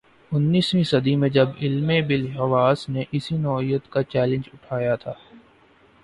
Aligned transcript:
انیسویں 0.31 0.83
صدی 0.83 1.15
میں 1.15 1.29
جب 1.29 1.47
علم 1.61 1.87
بالحواس 2.07 2.87
نے 2.89 3.03
اسی 3.11 3.37
نوعیت 3.37 3.91
کا 3.91 4.03
چیلنج 4.03 4.49
اٹھایا 4.53 4.95
تھا۔ 4.95 5.13